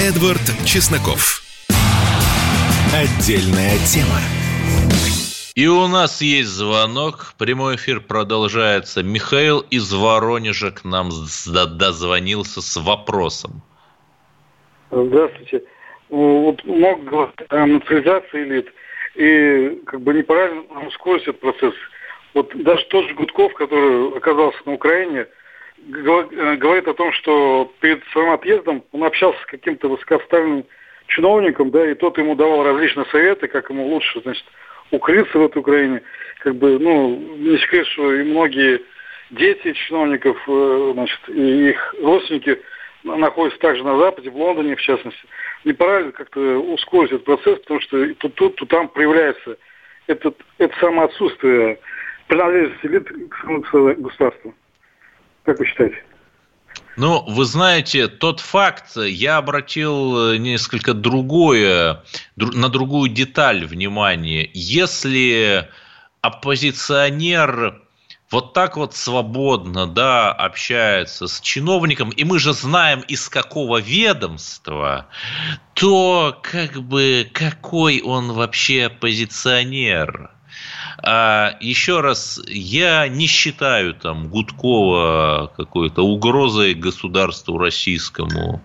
[0.00, 1.42] Эдвард Чесноков.
[2.92, 4.20] Отдельная тема.
[5.56, 7.32] И у нас есть звонок.
[7.38, 9.02] Прямой эфир продолжается.
[9.02, 11.08] Михаил из Воронежа к нам
[11.78, 13.62] дозвонился с вопросом.
[14.90, 15.62] Здравствуйте.
[16.10, 18.70] Вот много говорят о нацизации элит.
[19.14, 21.72] И как бы неправильно ускорить этот процесс.
[22.34, 25.26] Вот даже тот же Гудков, который оказался на Украине,
[25.88, 30.66] говорит о том, что перед своим отъездом он общался с каким-то высокоставленным
[31.06, 34.44] чиновником, да, и тот ему давал различные советы, как ему лучше, значит,
[34.90, 36.02] укрыться в этой Украине.
[36.40, 38.82] Как бы, ну, не секрет, что и многие
[39.30, 42.60] дети чиновников, э, значит, и их родственники
[43.02, 45.20] находятся также на Западе, в Лондоне, в частности.
[45.64, 49.56] Не пора ли как-то ускорить этот процесс, потому что тут, тут, тут там проявляется
[50.06, 51.78] этот, это самое отсутствие
[52.28, 54.54] принадлежности элит к государству.
[55.44, 56.02] Как вы считаете?
[56.96, 62.02] Ну, вы знаете, тот факт, я обратил несколько другое,
[62.36, 64.50] на другую деталь внимания.
[64.54, 65.68] Если
[66.22, 67.82] оппозиционер
[68.30, 75.06] вот так вот свободно, да, общается с чиновником, и мы же знаем, из какого ведомства,
[75.74, 80.30] то как бы какой он вообще оппозиционер?
[80.98, 88.62] А еще раз, я не считаю там Гудкова какой-то угрозой государству российскому.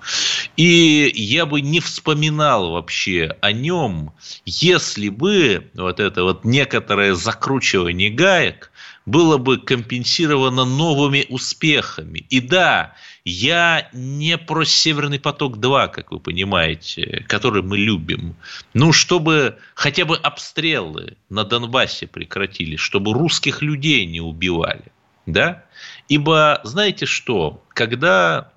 [0.57, 4.13] И я бы не вспоминал вообще о нем,
[4.45, 8.70] если бы вот это вот некоторое закручивание гаек
[9.11, 12.19] было бы компенсировано новыми успехами.
[12.29, 12.95] И да,
[13.25, 18.35] я не про Северный поток-2, как вы понимаете, который мы любим.
[18.73, 24.85] Ну, чтобы хотя бы обстрелы на Донбассе прекратились, чтобы русских людей не убивали.
[25.25, 25.65] Да?
[26.07, 28.53] Ибо, знаете что, когда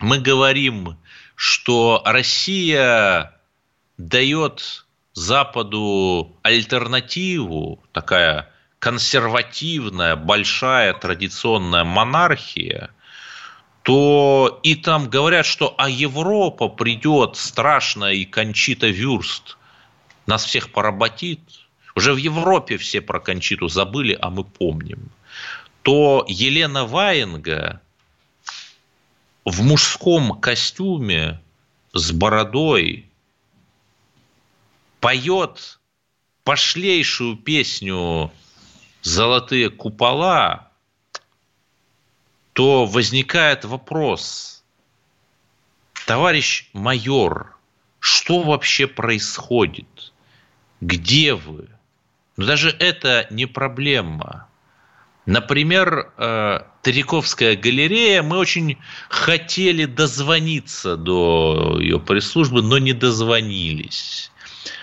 [0.00, 0.98] мы говорим,
[1.36, 3.38] что Россия
[3.98, 4.84] дает
[5.14, 8.51] Западу альтернативу, такая
[8.82, 12.90] консервативная, большая традиционная монархия,
[13.82, 19.56] то и там говорят, что а Европа придет страшная и Кончита Вюрст
[20.26, 21.38] нас всех поработит.
[21.94, 25.10] Уже в Европе все про Кончиту забыли, а мы помним.
[25.82, 27.80] То Елена Ваенга
[29.44, 31.40] в мужском костюме
[31.92, 33.06] с бородой
[34.98, 35.78] поет
[36.42, 38.32] пошлейшую песню
[39.02, 40.70] золотые купола,
[42.52, 44.64] то возникает вопрос,
[46.06, 47.56] товарищ майор,
[47.98, 50.12] что вообще происходит?
[50.80, 51.68] Где вы?
[52.36, 54.48] Но даже это не проблема.
[55.26, 58.22] Например, э, Третьяковская галерея.
[58.22, 58.76] Мы очень
[59.08, 64.32] хотели дозвониться до ее пресс-службы, но не дозвонились.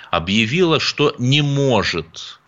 [0.10, 2.39] Объявила, что не может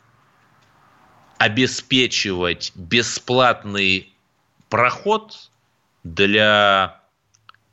[1.42, 4.14] обеспечивать бесплатный
[4.70, 5.50] проход
[6.04, 7.02] для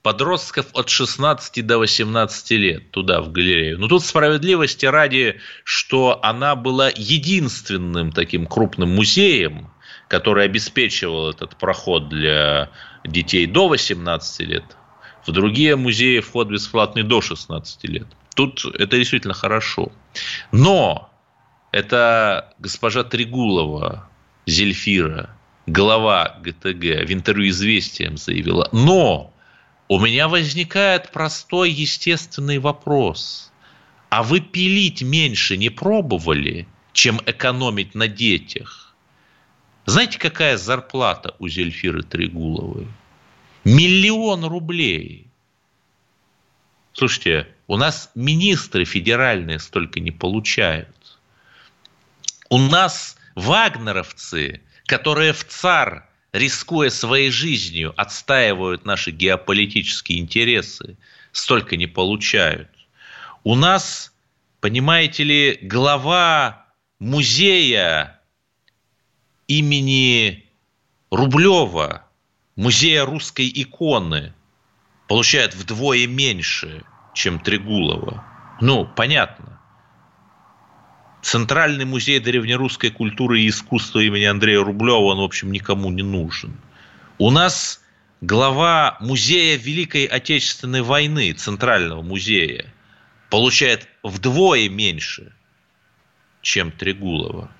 [0.03, 3.79] подростков от 16 до 18 лет туда, в галерею.
[3.79, 9.71] Но тут справедливости ради, что она была единственным таким крупным музеем,
[10.09, 12.71] который обеспечивал этот проход для
[13.05, 14.65] детей до 18 лет.
[15.27, 18.07] В другие музеи вход бесплатный до 16 лет.
[18.35, 19.93] Тут это действительно хорошо.
[20.53, 21.08] Но
[21.73, 24.09] это госпожа Тригулова,
[24.47, 25.31] Зельфира,
[25.67, 28.69] глава ГТГ в интервью «Известиям» заявила.
[28.73, 29.33] Но
[29.89, 33.53] у меня возникает простой естественный вопрос.
[34.11, 38.95] А вы пилить меньше не пробовали, чем экономить на детях?
[39.85, 42.87] Знаете, какая зарплата у Зельфиры Трегуловой?
[43.65, 45.27] Миллион рублей.
[46.93, 50.89] Слушайте, у нас министры федеральные столько не получают.
[52.51, 60.97] У нас вагнеровцы, которые в ЦАР рискуя своей жизнью, отстаивают наши геополитические интересы,
[61.33, 62.69] столько не получают.
[63.45, 64.13] У нас,
[64.61, 66.67] понимаете ли, глава
[66.99, 68.21] музея
[69.47, 70.45] имени
[71.11, 72.05] Рублева,
[72.57, 74.35] музея русской иконы,
[75.07, 76.85] получает вдвое меньше,
[77.15, 78.25] чем Трегулова.
[78.61, 79.58] Ну, понятно.
[81.23, 86.57] Центральный музей древнерусской культуры и искусства имени Андрея Рублева, он, в общем, никому не нужен.
[87.19, 87.81] У нас
[88.21, 92.73] глава музея Великой Отечественной войны, Центрального музея,
[93.31, 95.33] получает вдвое меньше,
[96.43, 97.51] чем Трегулова.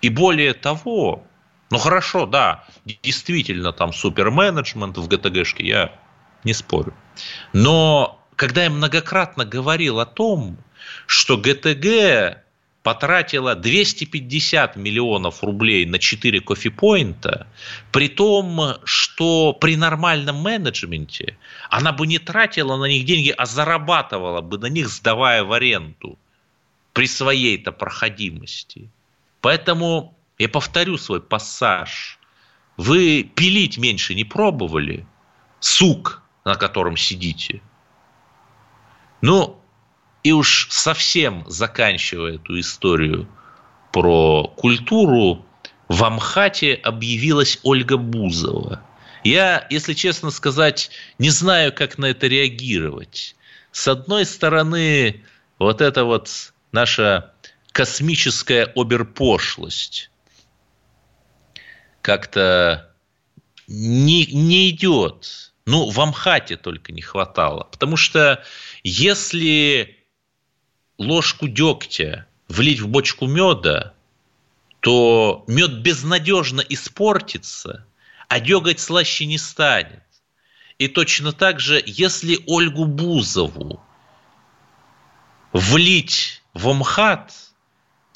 [0.00, 1.26] И более того,
[1.70, 2.64] ну хорошо, да,
[3.02, 5.92] действительно там суперменеджмент в ГТГшке, я
[6.44, 6.94] не спорю.
[7.52, 10.56] Но когда я многократно говорил о том,
[11.06, 12.44] что ГТГ
[12.82, 17.46] потратила 250 миллионов рублей на 4 кофепоинта,
[17.92, 21.36] при том, что при нормальном менеджменте
[21.70, 26.18] она бы не тратила на них деньги, а зарабатывала бы на них, сдавая в аренду
[26.92, 28.90] при своей-то проходимости.
[29.40, 32.18] Поэтому я повторю свой пассаж.
[32.76, 35.06] Вы пилить меньше не пробовали?
[35.60, 37.60] Сук, на котором сидите.
[39.20, 39.60] Ну,
[40.22, 43.28] и уж совсем заканчивая эту историю
[43.92, 45.44] про культуру,
[45.88, 48.82] в Амхате объявилась Ольга Бузова.
[49.24, 53.36] Я, если честно сказать, не знаю, как на это реагировать.
[53.72, 55.24] С одной стороны,
[55.58, 57.32] вот эта вот наша
[57.72, 60.10] космическая оберпошлость
[62.02, 62.94] как-то
[63.66, 65.52] не, не идет.
[65.66, 67.64] Ну, в Амхате только не хватало.
[67.64, 68.42] Потому что
[68.82, 69.97] если
[70.98, 73.94] ложку дегтя влить в бочку меда,
[74.80, 77.86] то мед безнадежно испортится,
[78.28, 80.02] а деготь слаще не станет.
[80.78, 83.80] И точно так же, если Ольгу Бузову
[85.52, 87.32] влить в МХАТ,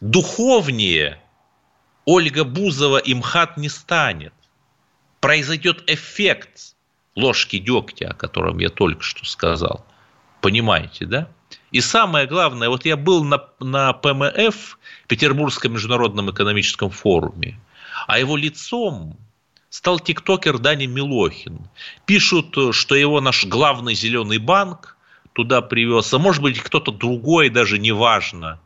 [0.01, 1.21] духовнее
[2.05, 4.35] Ольга Бузова и МХАТ не станет.
[5.21, 6.75] Произойдет эффект
[7.15, 9.87] ложки дегтя, о котором я только что сказал.
[10.41, 11.29] Понимаете, да?
[11.73, 17.59] И самое главное, вот я был на, на ПМФ, Петербургском международном экономическом форуме,
[18.07, 19.17] а его лицом
[19.71, 21.67] стал тиктокер Дани Милохин.
[22.05, 24.99] Пишут, что его наш главный зеленый банк
[25.33, 28.61] туда привез, а может быть кто-то другой, даже неважно.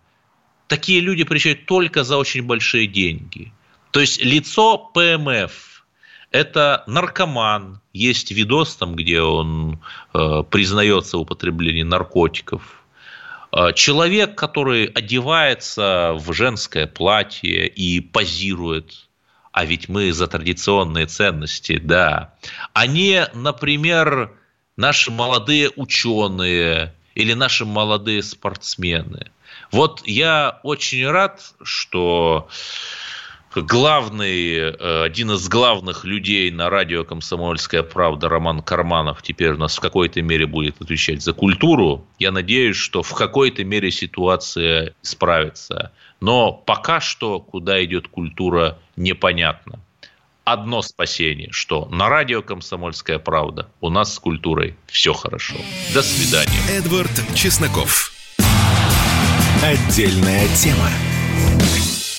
[0.66, 3.52] Такие люди приезжают только за очень большие деньги.
[3.92, 5.86] То есть лицо ПМФ–
[6.32, 7.80] это наркоман.
[7.92, 9.80] Есть видос там, где он
[10.12, 12.82] э, признается в употреблении наркотиков.
[13.58, 19.08] А, человек, который одевается в женское платье и позирует,
[19.50, 22.34] а ведь мы за традиционные ценности, да,
[22.74, 24.30] а не, например,
[24.76, 29.30] наши молодые ученые или наши молодые спортсмены.
[29.72, 32.50] Вот я очень рад, что
[33.62, 39.76] главный, э, один из главных людей на радио «Комсомольская правда» Роман Карманов теперь у нас
[39.76, 42.04] в какой-то мере будет отвечать за культуру.
[42.18, 45.92] Я надеюсь, что в какой-то мере ситуация справится.
[46.20, 49.80] Но пока что, куда идет культура, непонятно.
[50.44, 55.56] Одно спасение, что на радио «Комсомольская правда» у нас с культурой все хорошо.
[55.92, 56.60] До свидания.
[56.70, 58.12] Эдвард Чесноков.
[59.62, 60.88] Отдельная тема.